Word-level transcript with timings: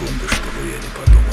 секунды, 0.00 0.26
чтобы 0.28 0.66
я 0.66 0.78
не 0.78 0.88
подумал. 0.96 1.29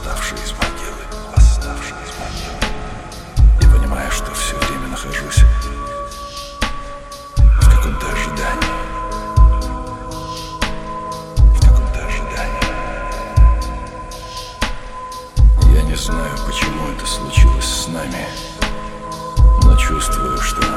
восставший 0.00 0.38
из 0.38 0.52
могилы, 0.52 1.04
восставший 1.34 1.96
из 2.04 2.12
могилы. 2.18 2.58
И 3.60 3.66
понимая, 3.66 4.10
что 4.10 4.32
все 4.32 4.56
время 4.56 4.88
нахожусь 4.88 5.44
в 7.36 7.68
каком-то 7.68 8.06
ожидании, 8.06 8.78
в 11.54 11.60
каком-то 11.60 12.06
ожидании. 12.06 12.70
Я 15.74 15.82
не 15.82 15.96
знаю, 15.96 16.38
почему 16.46 16.88
это 16.88 17.06
случилось 17.06 17.64
с 17.64 17.88
нами, 17.88 18.26
но 19.64 19.76
чувствую, 19.76 20.38
что 20.40 20.69